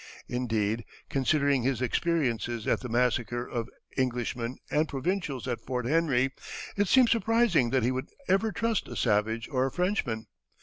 Indeed, 0.27 0.83
considering 1.11 1.61
his 1.61 1.79
experiences 1.79 2.65
at 2.65 2.79
the 2.79 2.89
massacre 2.89 3.47
of 3.47 3.69
Englishmen 3.95 4.57
and 4.71 4.89
provincials 4.89 5.47
at 5.47 5.61
Fort 5.61 5.85
Henry, 5.85 6.31
it 6.75 6.87
seems 6.87 7.11
surprising 7.11 7.69
that 7.69 7.83
he 7.83 7.91
would 7.91 8.09
ever 8.27 8.51
trust 8.51 8.87
a 8.87 8.95
savage 8.95 9.47
or 9.49 9.67
a 9.67 9.71
Frenchman. 9.71 10.25